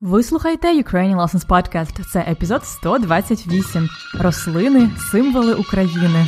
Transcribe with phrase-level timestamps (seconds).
[0.00, 2.04] Ви слухаєте Ukrainian Lessons Podcast.
[2.12, 3.88] Це епізод 128.
[4.20, 6.26] Рослини, символи України.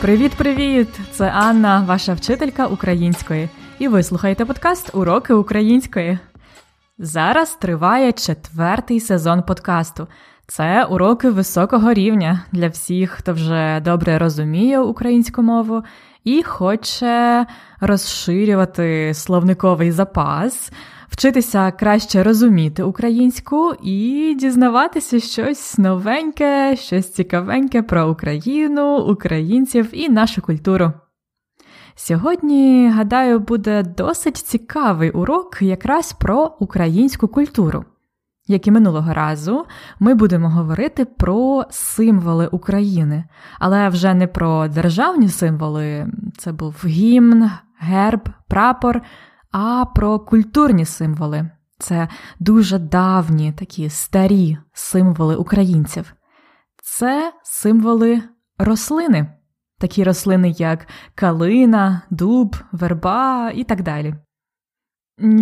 [0.00, 0.88] Привіт-привіт!
[1.10, 3.48] Це Анна, ваша вчителька української.
[3.78, 6.18] І ви слухаєте подкаст Уроки української.
[7.02, 10.06] Зараз триває четвертий сезон подкасту.
[10.46, 15.82] Це уроки високого рівня для всіх, хто вже добре розуміє українську мову
[16.24, 17.46] і хоче
[17.80, 20.72] розширювати словниковий запас,
[21.08, 30.42] вчитися краще розуміти українську і дізнаватися щось новеньке, щось цікавеньке про Україну, українців і нашу
[30.42, 30.92] культуру.
[32.02, 37.84] Сьогодні, гадаю, буде досить цікавий урок якраз про українську культуру.
[38.46, 39.66] Як і минулого разу,
[39.98, 43.24] ми будемо говорити про символи України,
[43.58, 46.06] але вже не про державні символи,
[46.38, 49.02] це був гімн, герб, прапор,
[49.52, 51.50] а про культурні символи.
[51.78, 56.14] Це дуже давні такі старі символи українців.
[56.82, 58.22] Це символи
[58.58, 59.26] рослини
[59.80, 64.14] такі рослини, як калина, дуб, верба і так далі.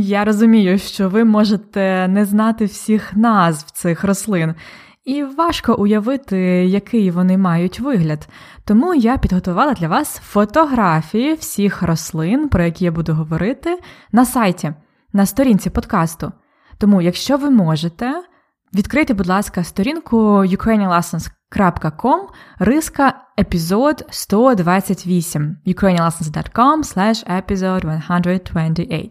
[0.00, 4.54] Я розумію, що ви можете не знати всіх назв цих рослин,
[5.04, 8.28] і важко уявити, який вони мають вигляд.
[8.64, 13.78] Тому я підготувала для вас фотографії всіх рослин, про які я буду говорити,
[14.12, 14.72] на сайті,
[15.12, 16.32] на сторінці подкасту.
[16.78, 18.22] Тому, якщо ви можете,
[18.74, 22.18] відкрийте, будь ласка, сторінку ukrainianlessons.com
[22.58, 29.10] риска епізод 128 ukrainianlessons.com slash episode 128.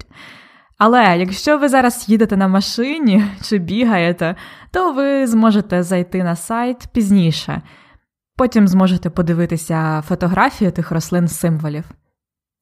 [0.78, 4.36] Але якщо ви зараз їдете на машині чи бігаєте,
[4.72, 7.62] то ви зможете зайти на сайт пізніше.
[8.38, 11.86] Потім зможете подивитися фотографію тих рослин символів.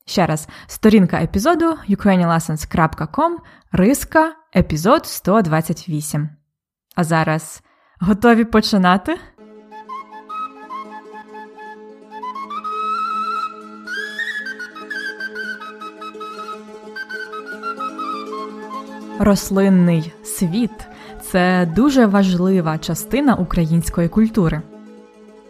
[0.07, 3.31] Ще раз, сторінка епізоду ukrainianlessons.com,
[3.71, 6.29] риска епізод 128.
[6.95, 7.61] А зараз
[7.99, 9.17] готові починати?
[19.19, 20.71] Рослинний світ
[21.21, 24.61] це дуже важлива частина української культури.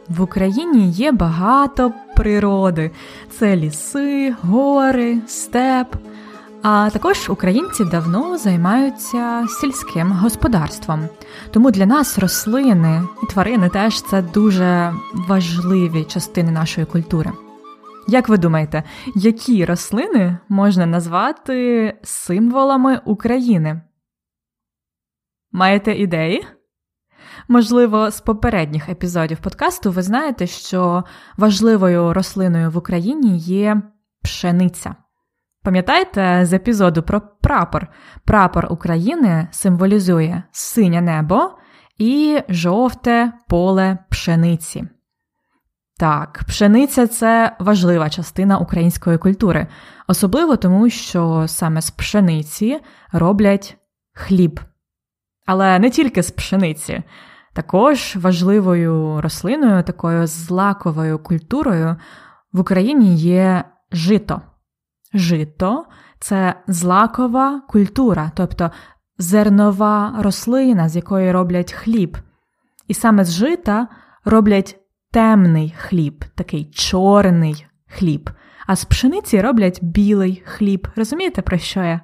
[0.09, 2.91] В Україні є багато природи:
[3.39, 5.95] це ліси, гори, степ.
[6.67, 11.09] А також українці давно займаються сільським господарством.
[11.51, 17.31] Тому для нас рослини і тварини теж це дуже важливі частини нашої культури.
[18.07, 18.83] Як ви думаєте,
[19.15, 23.81] які рослини можна назвати символами України?
[25.51, 26.45] Маєте ідеї?
[27.47, 31.03] Можливо, з попередніх епізодів подкасту ви знаєте, що
[31.37, 33.81] важливою рослиною в Україні є
[34.23, 34.95] пшениця.
[35.65, 37.87] Пам'ятаєте з епізоду про прапор?
[38.25, 41.51] Прапор України символізує синє небо
[41.97, 44.87] і жовте поле пшениці.
[45.97, 49.67] Так, пшениця це важлива частина української культури,
[50.07, 52.79] особливо тому, що саме з пшениці
[53.11, 53.77] роблять
[54.13, 54.59] хліб.
[55.45, 57.03] Але не тільки з пшениці,
[57.53, 61.95] також важливою рослиною, такою злаковою культурою
[62.53, 64.41] в Україні є жито.
[65.15, 65.85] Жито
[66.19, 68.71] це злакова культура, тобто
[69.17, 72.17] зернова рослина, з якої роблять хліб.
[72.87, 73.87] І саме з жита
[74.25, 74.79] роблять
[75.11, 78.29] темний хліб, такий чорний хліб,
[78.67, 80.87] а з пшениці роблять білий хліб.
[80.95, 82.01] Розумієте, про що я?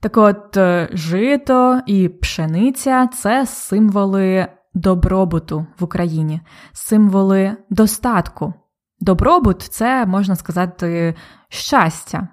[0.00, 6.40] Так от, е, жито і пшениця це символи добробуту в Україні,
[6.72, 8.54] символи достатку.
[9.00, 11.14] Добробут це, можна сказати,
[11.48, 12.28] щастя,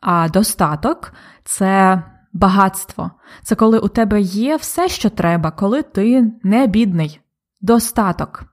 [0.00, 1.12] а достаток
[1.44, 2.02] це
[2.32, 3.10] багатство.
[3.42, 7.20] Це коли у тебе є все, що треба, коли ти не бідний.
[7.60, 8.44] Достаток.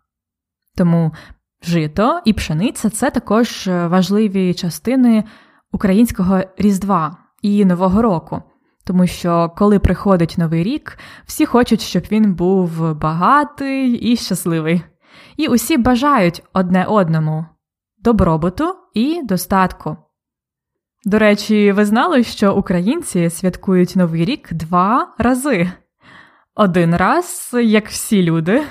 [0.77, 1.11] Тому
[1.63, 5.23] жито і пшениця це також е, важливі частини
[5.71, 8.41] українського Різдва і Нового року.
[8.85, 14.81] Тому що, коли приходить новий рік, всі хочуть, щоб він був багатий і щасливий.
[15.37, 17.45] І усі бажають одне одному
[18.03, 19.97] добробуту і достатку.
[21.05, 25.71] До речі, ви знали, що українці святкують Новий рік два рази.
[26.55, 28.63] Один раз, як всі люди,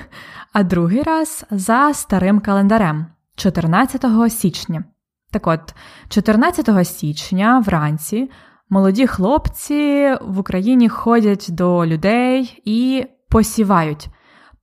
[0.53, 4.83] а другий раз за старим календарем 14 січня.
[5.31, 5.75] Так от,
[6.09, 8.29] 14 січня вранці
[8.69, 14.07] молоді хлопці в Україні ходять до людей і посівають.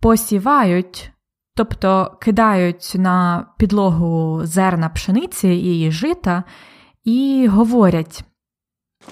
[0.01, 1.13] Посівають,
[1.55, 6.45] тобто кидають на підлогу зерна пшениці і жита,
[7.05, 8.25] і говорять.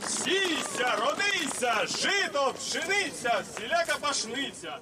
[0.05, 4.79] Сійся, родися, жито, пшениця, всіляка пашниця.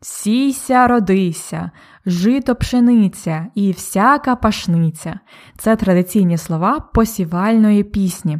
[0.00, 1.70] Сійся, родися,
[2.06, 5.20] жито пшениця і всяка пашниця.
[5.58, 8.38] Це традиційні слова посівальної пісні.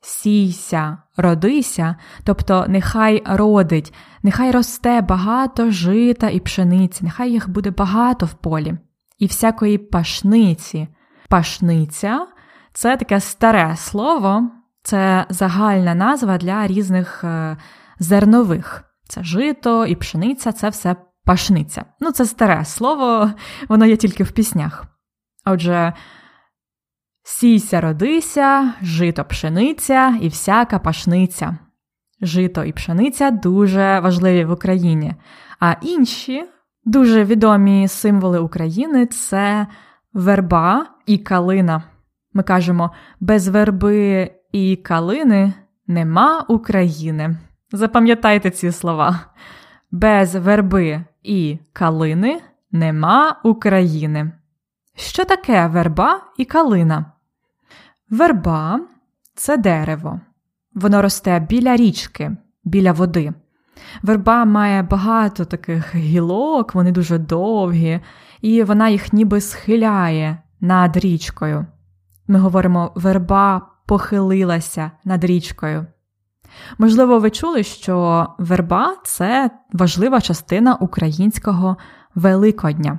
[0.00, 8.26] Сійся, родися, тобто нехай родить, нехай росте багато жита і пшениці, нехай їх буде багато
[8.26, 8.74] в полі,
[9.18, 10.88] і всякої пашниці.
[11.28, 12.26] Пашниця
[12.72, 14.50] це таке старе слово,
[14.82, 17.56] це загальна назва для різних е,
[17.98, 18.84] зернових.
[19.08, 21.84] Це жито і пшениця це все пашниця.
[22.00, 23.30] Ну, це старе слово,
[23.68, 24.84] воно є тільки в піснях.
[25.44, 25.92] Отже,
[27.22, 31.58] сійся, родися, жито пшениця і всяка пашниця.
[32.20, 35.14] Жито і пшениця дуже важливі в Україні.
[35.60, 36.44] А інші
[36.84, 39.66] дуже відомі символи України це
[40.12, 41.82] верба і калина.
[42.32, 42.90] Ми кажемо,
[43.20, 45.52] без верби і калини
[45.86, 47.36] нема України.
[47.72, 49.20] Запам'ятайте ці слова.
[49.90, 52.40] Без верби і калини
[52.72, 54.32] нема України.
[54.94, 57.12] Що таке верба і калина?
[58.10, 58.80] Верба
[59.34, 60.20] це дерево.
[60.74, 63.32] Воно росте біля річки, біля води.
[64.02, 68.00] Верба має багато таких гілок, вони дуже довгі,
[68.40, 71.66] і вона їх ніби схиляє над річкою.
[72.28, 75.86] Ми говоримо, верба похилилася над річкою.
[76.78, 81.76] Можливо, ви чули, що верба це важлива частина українського
[82.14, 82.98] Великодня.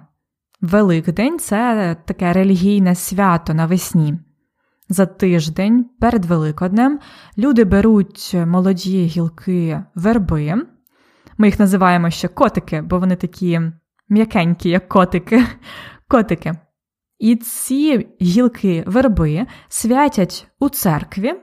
[0.64, 4.20] Великдень це таке релігійне свято навесні.
[4.90, 7.00] За тиждень перед Великоднем
[7.38, 10.54] люди беруть молоді гілки верби.
[11.38, 13.62] Ми їх називаємо ще котики, бо вони такі
[14.10, 15.44] м'якенькі, як котики.
[16.08, 16.54] котики.
[17.20, 21.34] І ці гілки верби святять у церкві,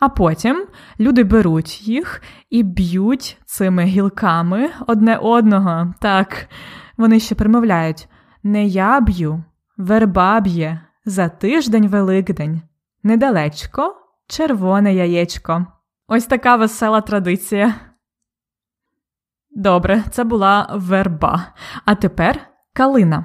[0.00, 0.66] а потім
[1.00, 5.94] люди беруть їх і б'ють цими гілками одне одного.
[6.00, 6.48] Так,
[6.96, 8.08] вони ще примовляють:
[8.46, 9.44] не я б'ю,
[9.76, 12.62] верба б'є за тиждень Великдень,
[13.02, 13.96] недалечко
[14.26, 15.66] червоне яєчко.
[16.08, 17.74] Ось така весела традиція.
[19.50, 21.46] Добре, це була верба.
[21.84, 22.40] А тепер
[22.72, 23.24] калина.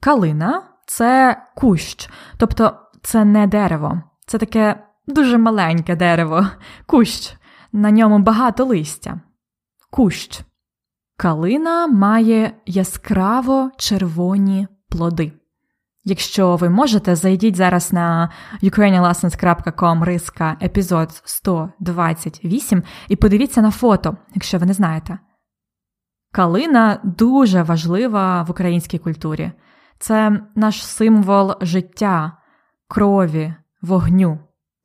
[0.00, 6.46] Калина це кущ, тобто це не дерево, це таке дуже маленьке дерево,
[6.86, 7.36] кущ.
[7.72, 9.20] На ньому багато листя.
[9.90, 10.40] Кущ.
[11.20, 15.32] Калина має яскраво червоні плоди.
[16.04, 18.30] Якщо ви можете, зайдіть зараз на
[18.62, 25.18] ukrainianlessons.com риска епізод 128 і подивіться на фото, якщо ви не знаєте.
[26.32, 29.52] Калина дуже важлива в українській культурі.
[29.98, 32.32] Це наш символ життя,
[32.88, 34.38] крові, вогню.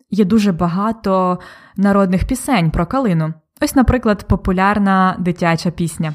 [0.09, 1.39] Є дуже багато
[1.77, 3.33] народних пісень про калину.
[3.61, 6.13] Ось, наприклад, популярна дитяча пісня.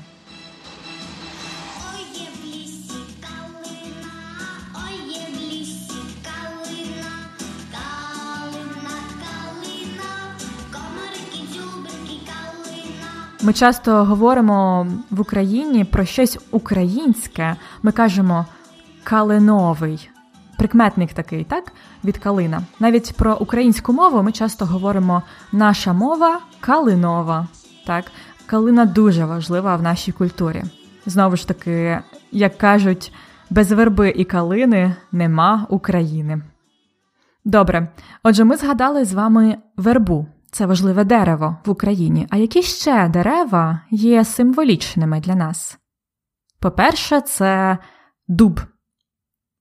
[13.42, 17.56] Ми часто говоримо в Україні про щось українське.
[17.82, 18.46] Ми кажемо
[19.04, 20.10] калиновий.
[20.60, 21.72] Прикметник такий, так,
[22.04, 22.62] від калина.
[22.80, 27.48] Навіть про українську мову ми часто говоримо наша мова калинова.
[27.86, 28.04] Так,
[28.46, 30.62] Калина дуже важлива в нашій культурі.
[31.06, 32.00] Знову ж таки,
[32.32, 33.12] як кажуть,
[33.50, 36.42] без верби і калини нема України.
[37.44, 37.88] Добре,
[38.22, 40.26] отже, ми згадали з вами вербу.
[40.50, 42.26] Це важливе дерево в Україні.
[42.30, 45.78] А які ще дерева є символічними для нас?
[46.58, 47.78] По-перше, це
[48.28, 48.60] дуб.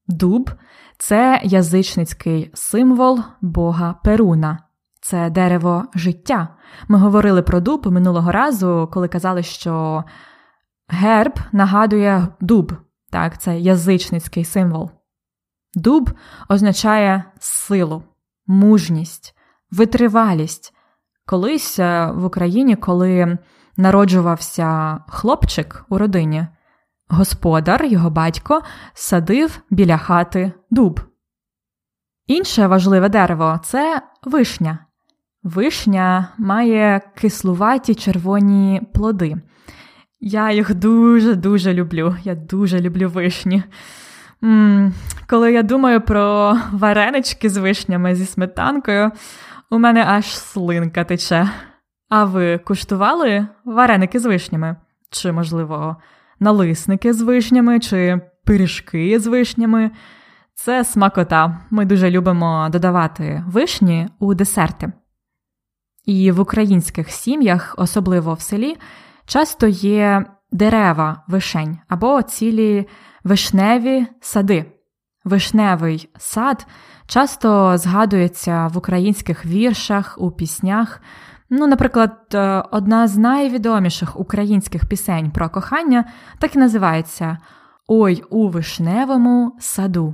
[0.07, 0.51] Дуб
[0.99, 4.59] це язичницький символ Бога Перуна,
[5.01, 6.47] це дерево життя.
[6.87, 10.03] Ми говорили про дуб минулого разу, коли казали, що
[10.87, 12.73] герб нагадує дуб,
[13.09, 14.91] так, це язичницький символ.
[15.73, 16.09] Дуб
[16.49, 18.03] означає силу,
[18.47, 19.35] мужність,
[19.71, 20.73] витривалість.
[21.25, 23.37] Колись е, в Україні, коли
[23.77, 26.47] народжувався хлопчик у родині,
[27.09, 28.61] Господар, його батько,
[28.93, 31.01] садив біля хати дуб.
[32.27, 34.79] Інше важливе дерево це вишня.
[35.43, 39.35] Вишня має кислуваті червоні плоди.
[40.19, 42.15] Я їх дуже-дуже люблю.
[42.23, 43.63] Я дуже люблю вишні.
[44.43, 44.93] М-м,
[45.27, 49.11] коли я думаю про варенички з вишнями зі сметанкою,
[49.71, 51.49] У мене аж слинка тече.
[52.09, 54.75] А ви куштували вареники з вишнями?
[55.09, 55.97] Чи, можливо,
[56.39, 59.91] налисники з вишнями, чи пиріжки з вишнями?
[60.55, 61.59] Це смакота.
[61.69, 64.91] Ми дуже любимо додавати вишні у десерти.
[66.05, 68.77] І в українських сім'ях, особливо в селі,
[69.25, 72.87] часто є дерева вишень або цілі
[73.23, 74.65] вишневі сади.
[75.23, 76.67] Вишневий сад
[77.07, 81.01] часто згадується в українських віршах, у піснях.
[81.49, 86.05] Ну, наприклад, е, одна з найвідоміших українських пісень про кохання
[86.39, 87.37] так і називається
[87.87, 90.13] Ой у вишневому саду.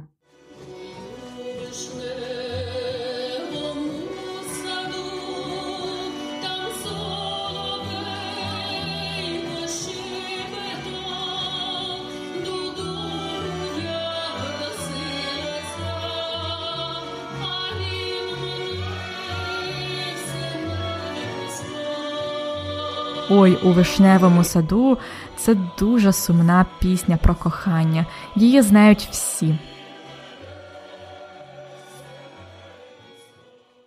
[23.37, 24.97] Ой у вишневому саду
[25.37, 28.05] це дуже сумна пісня про кохання.
[28.35, 29.59] Її знають всі.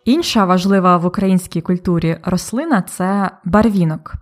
[0.04, 4.14] Інша важлива в українській культурі рослина це барвінок.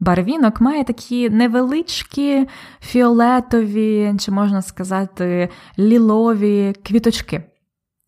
[0.00, 2.48] Барвінок має такі невеличкі
[2.80, 7.42] фіолетові, чи можна сказати, лілові квіточки.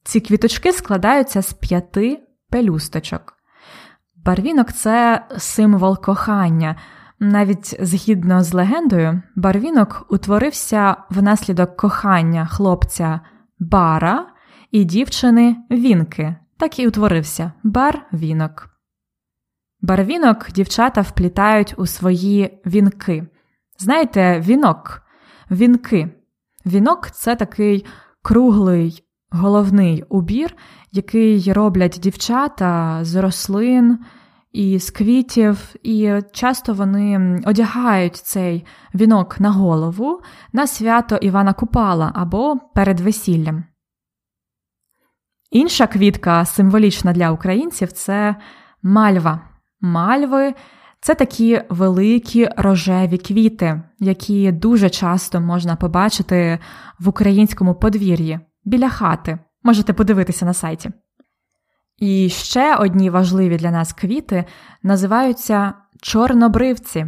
[0.04, 3.39] Ці квіточки складаються з п'яти пелюсточок.
[4.24, 6.76] Барвінок це символ кохання.
[7.20, 13.20] Навіть згідно з легендою, барвінок утворився внаслідок кохання хлопця
[13.58, 14.26] бара
[14.70, 16.36] і дівчини вінки.
[16.56, 18.68] Так і утворився барвінок.
[19.80, 23.26] Барвінок дівчата вплітають у свої вінки.
[23.78, 25.02] Знаєте, вінок,
[25.50, 26.08] вінки.
[26.66, 27.86] Вінок це такий
[28.22, 30.56] круглий головний убір,
[30.92, 33.98] який роблять дівчата з рослин
[34.52, 40.20] і з квітів, і часто вони одягають цей вінок на голову
[40.52, 43.64] на свято Івана Купала або перед весіллям.
[45.50, 48.36] Інша квітка, символічна для українців, це
[48.82, 49.40] мальва.
[49.80, 50.54] Мальви
[51.00, 56.58] це такі великі рожеві квіти, які дуже часто можна побачити
[56.98, 59.38] в українському подвір'ї біля хати.
[59.62, 60.90] Можете подивитися на сайті.
[61.98, 64.44] І ще одні важливі для нас квіти
[64.82, 67.06] називаються чорнобривці.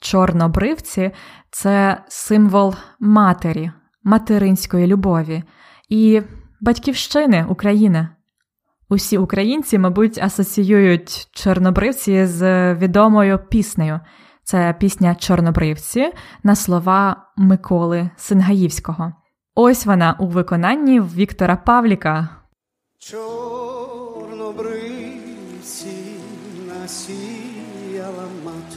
[0.00, 1.10] Чорнобривці
[1.50, 3.70] це символ матері,
[4.02, 5.42] материнської любові
[5.88, 6.22] і
[6.60, 8.08] батьківщини України.
[8.88, 14.00] Усі українці, мабуть, асоціюють чорнобривці з відомою піснею.
[14.42, 16.12] Це пісня Чорнобривці
[16.42, 19.12] на слова Миколи Сингаївського.
[19.54, 22.28] Ось вона у виконанні Віктора Павліка.
[22.98, 24.36] Чорнобривці
[26.68, 28.76] насіяла мати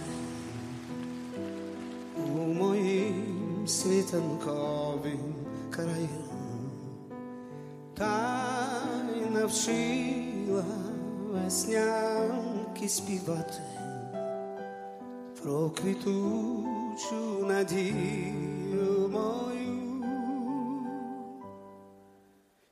[2.18, 5.36] у моїм світанковім
[5.70, 6.10] краю,
[7.98, 8.46] та
[9.16, 10.64] й навчила
[11.32, 13.62] веснянки співати
[15.44, 19.63] про квітучу надію мою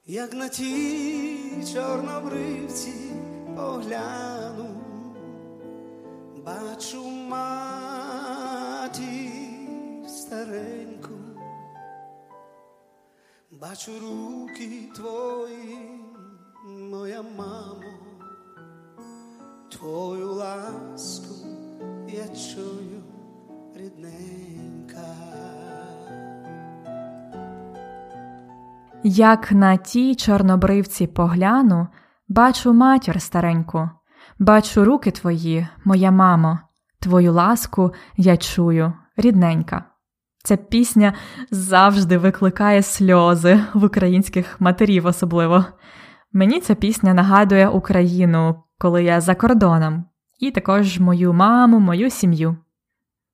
[0.05, 2.93] як на ті чорнобривці
[3.55, 4.69] погляну,
[6.45, 7.71] бачу маті
[10.07, 11.13] стареньку,
[13.51, 15.77] бачу руки твої,
[16.65, 17.93] моя мамо,
[19.69, 21.35] твою ласку
[22.07, 23.03] я чую
[23.75, 24.60] рідненька.
[29.03, 31.87] Як на тій чорнобривці погляну,
[32.27, 33.89] бачу матір стареньку,
[34.39, 36.59] бачу руки твої, моя мамо,
[36.99, 39.83] твою ласку я чую, рідненька.
[40.43, 41.13] Ця пісня
[41.51, 45.65] завжди викликає сльози в українських матерів, особливо.
[46.33, 50.05] Мені ця пісня нагадує Україну, коли я за кордоном,
[50.39, 52.57] і також мою маму, мою сім'ю.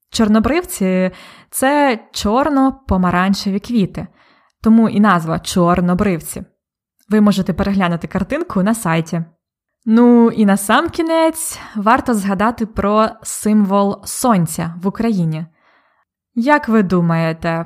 [0.10, 1.12] Чорнобривці
[1.50, 4.08] це чорно-помаранчеві квіти
[4.68, 6.44] тому і назва чорнобривці.
[7.10, 9.24] Ви можете переглянути картинку на сайті.
[9.86, 15.46] Ну і на сам кінець варто згадати про символ сонця в Україні.
[16.36, 17.66] Як ви думаєте,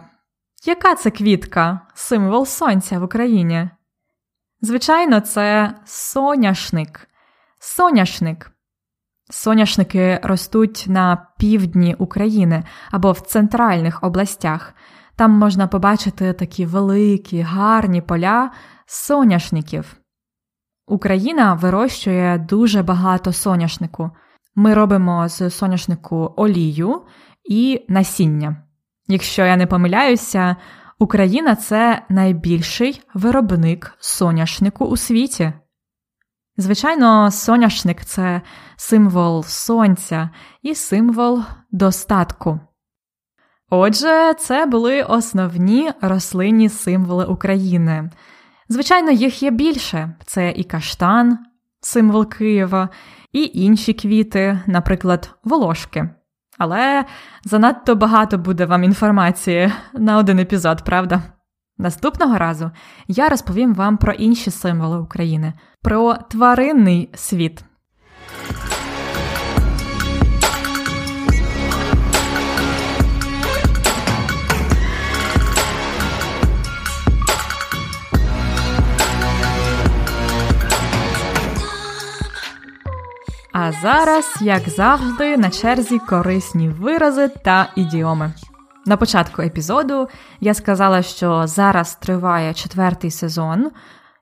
[0.65, 3.69] яка це квітка, символ сонця в Україні?
[4.61, 7.07] Звичайно, це соняшник.
[7.59, 8.51] Соняшник.
[9.29, 14.73] Соняшники ростуть на півдні України або в центральних областях.
[15.21, 18.51] Там можна побачити такі великі, гарні поля
[18.85, 19.97] соняшників.
[20.87, 24.11] Україна вирощує дуже багато соняшнику.
[24.55, 27.01] Ми робимо з соняшнику олію
[27.49, 28.63] і насіння.
[29.07, 30.55] Якщо я не помиляюся,
[30.99, 35.53] Україна це найбільший виробник соняшнику у світі.
[36.57, 38.41] Звичайно, соняшник це
[38.75, 40.29] символ сонця
[40.61, 42.59] і символ достатку.
[43.73, 48.09] Отже, це були основні рослинні символи України.
[48.69, 51.37] Звичайно, їх є більше: це і каштан,
[51.81, 52.89] символ Києва,
[53.31, 56.09] і інші квіти, наприклад, волошки.
[56.57, 57.05] Але
[57.43, 61.21] занадто багато буде вам інформації на один епізод, правда?
[61.77, 62.71] Наступного разу
[63.07, 67.63] я розповім вам про інші символи України, про тваринний світ.
[83.53, 88.33] А зараз, як завжди, на черзі корисні вирази та ідіоми.
[88.85, 90.07] На початку епізоду
[90.39, 93.71] я сказала, що зараз триває четвертий сезон,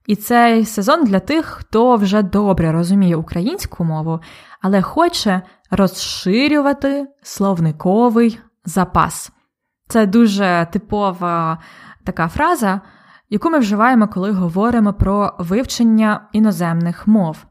[0.07, 4.19] і цей сезон для тих, хто вже добре розуміє українську мову,
[4.61, 9.31] але хоче розширювати словниковий запас.
[9.87, 11.57] Це дуже типова
[12.05, 12.81] така фраза,
[13.29, 17.45] яку ми вживаємо, коли говоримо про вивчення іноземних мов.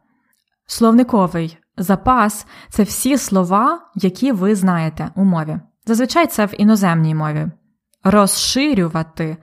[0.67, 5.61] Словниковий запас це всі слова, які ви знаєте у мові.
[5.87, 7.47] Зазвичай це в іноземній мові.
[8.05, 9.37] Розширювати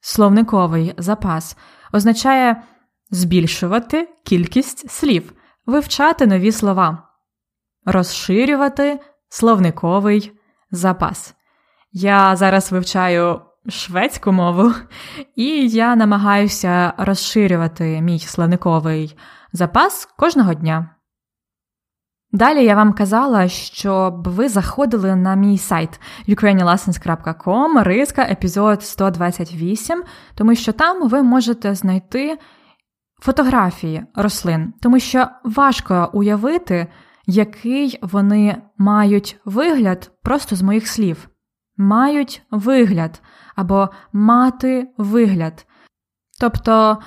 [0.00, 1.56] словниковий запас
[1.92, 2.62] означає
[3.10, 5.32] збільшувати кількість слів,
[5.66, 7.08] вивчати нові слова,
[7.84, 10.32] розширювати словниковий
[10.70, 11.34] запас.
[11.92, 14.72] Я зараз вивчаю шведську мову,
[15.36, 19.16] і я намагаюся розширювати мій словниковий
[19.52, 20.93] запас кожного дня.
[22.34, 30.02] Далі я вам казала, щоб ви заходили на мій сайт ukrainianlessons.com, риска епізод 128,
[30.34, 32.38] тому що там ви можете знайти
[33.20, 36.86] фотографії рослин, тому що важко уявити,
[37.26, 41.28] який вони мають вигляд просто з моїх слів.
[41.76, 43.22] Мають вигляд
[43.56, 45.66] або мати вигляд.
[46.40, 46.98] Тобто,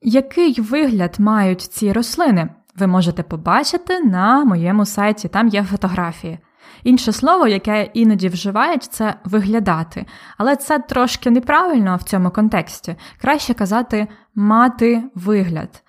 [0.00, 2.48] який вигляд мають ці рослини?
[2.78, 6.38] Ви можете побачити на моєму сайті, там є фотографії.
[6.84, 10.06] Інше слово, яке іноді вживають, це виглядати.
[10.38, 12.96] Але це трошки неправильно в цьому контексті.
[13.20, 15.82] Краще казати мати вигляд.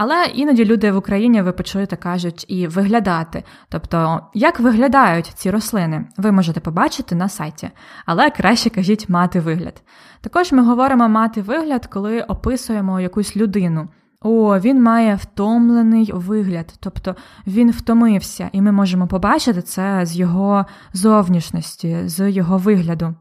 [0.00, 3.44] Але іноді люди в Україні ви почуєте, кажуть і виглядати.
[3.68, 7.70] Тобто, як виглядають ці рослини, ви можете побачити на сайті,
[8.06, 9.82] але краще кажіть мати вигляд.
[10.20, 13.88] Також ми говоримо мати вигляд, коли описуємо якусь людину.
[14.20, 20.66] О, він має втомлений вигляд, тобто він втомився, і ми можемо побачити це з його
[20.92, 23.14] зовнішності, з його вигляду.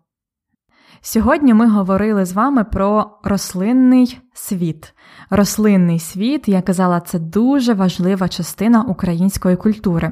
[1.01, 4.93] Сьогодні ми говорили з вами про рослинний світ.
[5.29, 10.12] Рослинний світ, я казала, це дуже важлива частина української культури.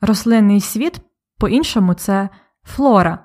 [0.00, 1.00] Рослинний світ,
[1.38, 2.28] по-іншому, це
[2.62, 3.18] флора.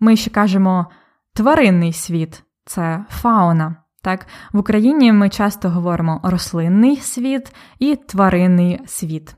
[0.00, 0.86] Ми ще кажемо
[1.34, 3.83] тваринний світ це фауна.
[4.04, 9.36] Так, В Україні ми часто говоримо рослинний світ і тваринний світ.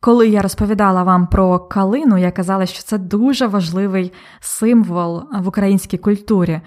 [0.00, 5.98] Коли я розповідала вам про калину, я казала, що це дуже важливий символ в українській
[5.98, 6.60] культурі.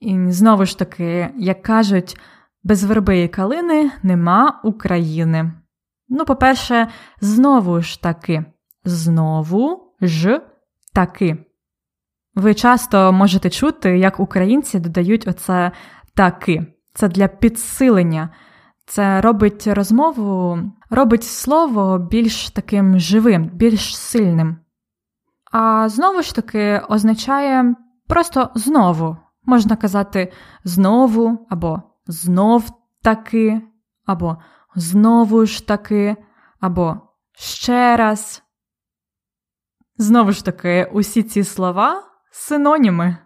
[0.00, 2.20] І знову ж таки, як кажуть,
[2.62, 5.52] без верби і калини нема України.
[6.08, 6.88] Ну, по-перше,
[7.20, 8.44] знову ж таки,
[8.84, 10.40] знову ж
[10.92, 11.36] таки.
[12.34, 15.72] Ви часто можете чути, як українці додають оце
[16.14, 16.66] таки.
[16.94, 18.30] Це для підсилення.
[18.86, 20.58] Це робить розмову,
[20.90, 24.56] робить слово більш таким живим, більш сильним.
[25.52, 27.74] А знову ж таки означає
[28.08, 29.16] просто знову.
[29.46, 30.32] Можна казати
[30.64, 32.70] знову, або знов
[33.02, 33.62] таки,
[34.06, 34.36] або
[34.74, 36.16] знову ж таки,
[36.60, 36.96] або
[37.32, 38.42] ще раз.
[39.98, 42.02] Знову ж таки, усі ці слова
[42.34, 43.16] синоніми.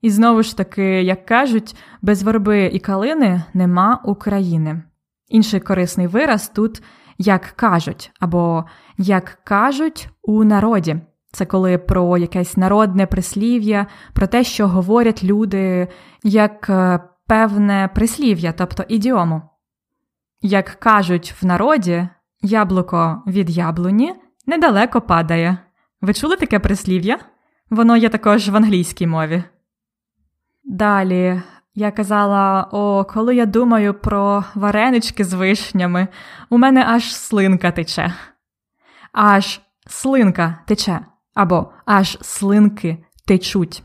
[0.00, 4.82] І знову ж таки, як кажуть, без верби і калини нема України.
[5.28, 6.82] Інший корисний вираз тут
[7.18, 8.64] як кажуть, або
[8.98, 10.96] як кажуть у народі.
[11.32, 15.88] Це коли про якесь народне прислів'я, про те, що говорять люди,
[16.22, 19.42] як е, певне прислів'я, тобто ідіому.
[20.42, 22.08] Як кажуть в народі,
[22.42, 24.14] яблуко від яблуні
[24.46, 25.58] недалеко падає.
[26.00, 27.18] Ви чули таке прислів'я?
[27.70, 29.44] Воно є також в англійській мові.
[30.64, 31.42] Далі
[31.74, 36.08] Я казала: о, коли я думаю про варенички з вишнями,
[36.50, 38.14] у мене аж слинка тече.
[39.12, 41.00] Аж слинка тече,
[41.34, 43.82] або аж слинки течуть.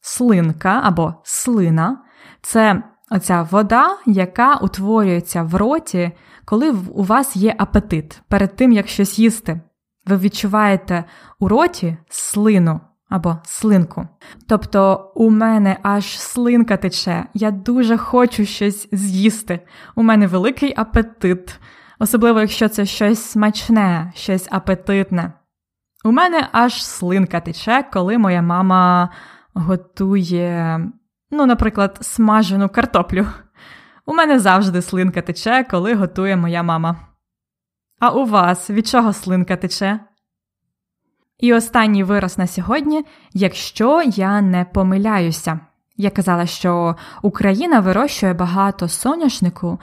[0.00, 2.04] Слинка або слина
[2.42, 6.12] це оця вода, яка утворюється в роті,
[6.44, 9.60] коли у вас є апетит перед тим, як щось їсти.
[10.06, 11.04] Ви відчуваєте
[11.38, 14.08] у роті слину або слинку.
[14.48, 19.60] Тобто у мене аж слинка тече, я дуже хочу щось з'їсти.
[19.94, 21.60] У мене великий апетит,
[21.98, 25.32] особливо якщо це щось смачне, щось апетитне.
[26.04, 29.10] У мене аж слинка тече, коли моя мама
[29.54, 30.80] готує,
[31.30, 33.26] ну, наприклад, смажену картоплю.
[34.06, 36.96] У мене завжди слинка тече, коли готує моя мама.
[38.00, 40.00] А у вас від чого слинка тече?
[41.38, 45.60] І останній вираз на сьогодні, якщо я не помиляюся.
[45.96, 49.78] Я казала, що Україна вирощує багато соняшнику.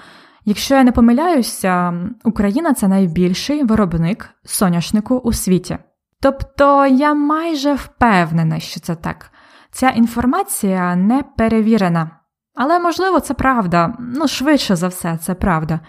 [0.45, 5.77] Якщо я не помиляюся, Україна це найбільший виробник соняшнику у світі.
[6.21, 9.31] Тобто я майже впевнена, що це так.
[9.71, 12.09] Ця інформація не перевірена.
[12.55, 15.79] Але, можливо, це правда, ну, швидше за все, це правда.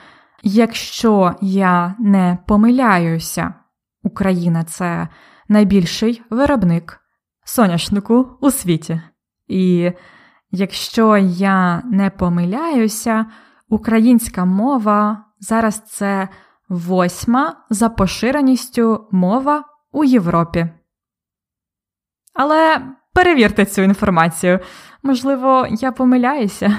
[0.43, 3.55] Якщо я не помиляюся,
[4.03, 5.09] Україна це
[5.53, 7.01] найбільший виробник
[7.45, 9.01] соняшнику у світі.
[9.49, 9.93] І
[10.51, 13.27] якщо я не помиляюся,
[13.69, 16.29] українська мова зараз це
[16.69, 20.69] восьма за поширеністю мова у Європі.
[22.35, 22.83] Але
[23.15, 24.61] перевірте цю інформацію.
[25.03, 26.79] Можливо, я помиляюся.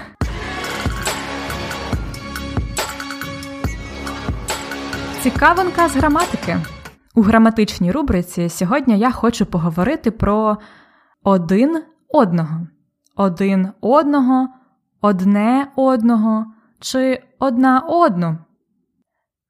[5.22, 6.58] Цікавинка з граматики.
[7.15, 10.58] У граматичній рубриці сьогодні я хочу поговорити про
[11.23, 12.67] один одного,
[13.15, 14.47] один одного,
[15.02, 16.45] одне одного
[16.80, 18.38] чи одна одну.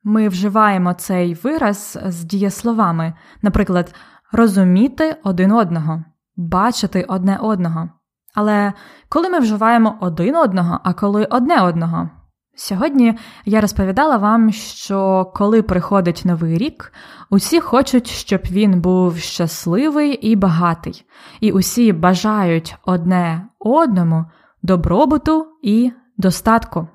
[0.03, 3.95] Ми вживаємо цей вираз з дієсловами, наприклад,
[4.31, 6.03] розуміти один одного,
[6.35, 7.89] бачити одне одного.
[8.35, 8.73] Але
[9.09, 12.09] коли ми вживаємо один одного, а коли одне одного.
[12.55, 16.93] Сьогодні я розповідала вам, що коли приходить новий рік,
[17.29, 21.05] усі хочуть, щоб він був щасливий і багатий,
[21.39, 24.25] і усі бажають одне одному
[24.63, 26.87] добробуту і достатку.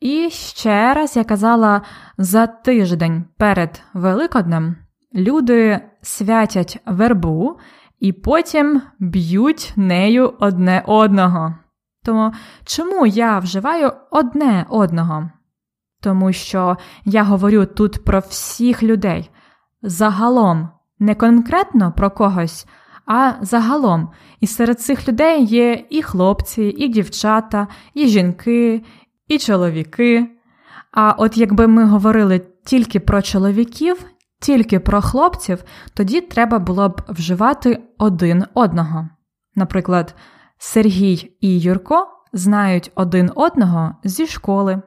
[0.00, 1.82] І ще раз я казала,
[2.18, 4.76] за тиждень перед Великоднем
[5.14, 7.58] люди святять вербу
[8.00, 11.54] і потім б'ють нею одне одного.
[12.04, 12.32] Тому
[12.64, 15.30] чому я вживаю одне одного?
[16.00, 19.30] Тому що я говорю тут про всіх людей.
[19.82, 22.66] Загалом, не конкретно про когось,
[23.06, 24.10] а загалом.
[24.40, 28.84] І серед цих людей є і хлопці, і дівчата, і жінки,
[29.28, 30.28] і чоловіки.
[30.92, 34.04] А от якби ми говорили тільки про чоловіків,
[34.40, 39.08] тільки про хлопців, тоді треба було б вживати один одного.
[39.54, 40.14] Наприклад,
[40.62, 44.82] Сергій і Юрко знають один одного зі школи.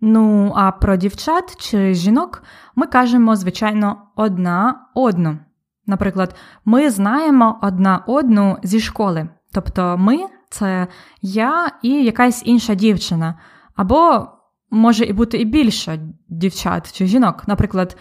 [0.00, 2.42] Ну, а про дівчат чи жінок
[2.76, 5.38] ми кажемо, звичайно, одна одну.
[5.86, 9.28] Наприклад, ми знаємо одна одну зі школи.
[9.52, 10.18] Тобто ми
[10.50, 10.86] це
[11.22, 13.38] я і якась інша дівчина,
[13.76, 14.28] або
[14.70, 17.44] може і бути і більше дівчат чи жінок.
[17.46, 17.96] Наприклад,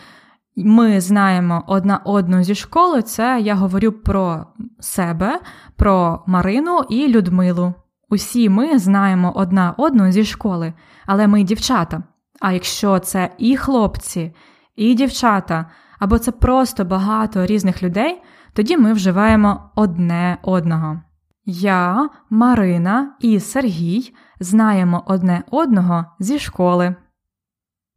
[0.65, 4.45] ми знаємо одна одну зі школи, це я говорю про
[4.79, 5.39] себе,
[5.75, 7.73] про Марину і Людмилу.
[8.09, 10.73] Усі ми знаємо одна одну зі школи,
[11.05, 12.03] але ми дівчата.
[12.39, 14.35] А якщо це і хлопці,
[14.75, 15.65] і дівчата,
[15.99, 18.21] або це просто багато різних людей,
[18.53, 21.01] тоді ми вживаємо одне одного.
[21.45, 26.95] Я, Марина і Сергій знаємо одне одного зі школи.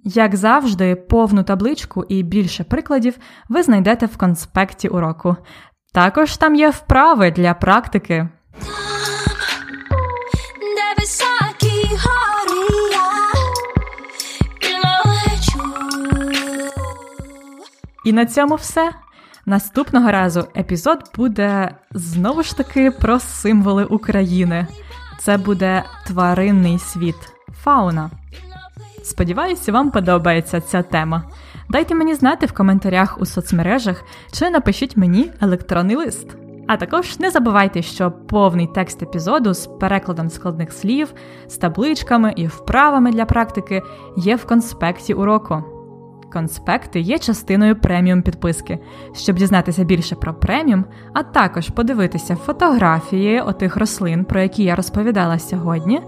[0.04, 5.36] Як завжди, повну табличку і більше прикладів ви знайдете в конспекті уроку.
[5.92, 8.28] Також там є вправи для практики.
[18.04, 18.92] І на цьому все.
[19.46, 24.66] Наступного разу епізод буде знову ж таки про символи України.
[25.18, 27.16] Це буде тваринний світ,
[27.62, 28.10] фауна.
[29.02, 31.24] Сподіваюся, вам подобається ця тема.
[31.68, 36.36] Дайте мені знати в коментарях у соцмережах чи напишіть мені електронний лист.
[36.68, 41.14] А також не забувайте, що повний текст епізоду з перекладом складних слів,
[41.48, 43.82] з табличками і вправами для практики
[44.16, 45.64] є в конспекті уроку.
[46.32, 48.78] Конспекти є частиною преміум підписки.
[49.14, 55.38] Щоб дізнатися більше про преміум, а також подивитися фотографії отих рослин, про які я розповідала
[55.38, 56.00] сьогодні.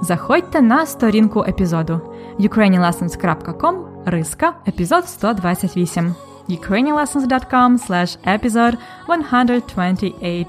[0.00, 2.00] Заходьте на сторінку епізоду
[2.38, 6.14] ukrainianlessons.com риска епізод 128
[6.48, 10.46] ukrainianlessons.com slash episode 128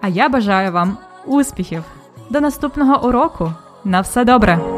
[0.00, 1.84] А я бажаю вам успіхів!
[2.30, 3.52] До наступного уроку!
[3.84, 4.75] На все добре!